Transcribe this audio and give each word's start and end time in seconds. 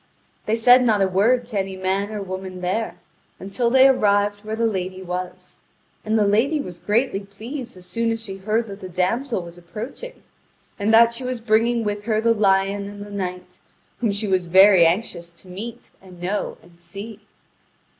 They 0.47 0.55
said 0.55 0.83
not 0.83 1.03
a 1.03 1.07
word 1.07 1.45
to 1.45 1.59
any 1.59 1.77
man 1.77 2.09
or 2.09 2.23
woman 2.23 2.61
there, 2.61 2.95
until 3.39 3.69
they 3.69 3.87
arrived 3.87 4.43
where 4.43 4.55
the 4.55 4.65
lady 4.65 5.03
was. 5.03 5.57
And 6.03 6.17
the 6.17 6.25
lady 6.25 6.59
was 6.59 6.79
greatly 6.79 7.19
pleased 7.19 7.77
as 7.77 7.85
soon 7.85 8.11
as 8.11 8.19
she 8.19 8.37
heard 8.37 8.65
that 8.65 8.81
the 8.81 8.89
damsel 8.89 9.43
was 9.43 9.59
approaching, 9.59 10.23
and 10.79 10.91
that 10.91 11.13
she 11.13 11.23
was 11.23 11.39
bringing 11.39 11.83
with 11.83 12.05
her 12.05 12.19
the 12.19 12.33
lion 12.33 12.87
and 12.87 13.05
the 13.05 13.11
knight, 13.11 13.59
whom 13.99 14.11
she 14.11 14.27
was 14.27 14.47
very 14.47 14.87
anxious 14.87 15.29
to 15.41 15.47
meet 15.47 15.91
and 16.01 16.19
know 16.19 16.57
and 16.63 16.79
see. 16.79 17.19